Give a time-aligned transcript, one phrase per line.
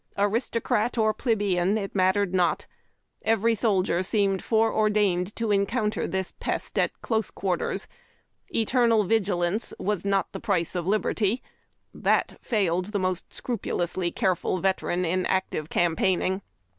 [0.17, 2.65] Aristocrat or plebeian it mattered not.
[3.21, 7.85] Every soldier seemed foreor dained to encounter this pest at close quarters.
[8.51, 11.43] Eternal vigilance was 7iot the price of liberty.
[11.93, 16.41] That failed the most scrupulously careful vet eran in active campaigning.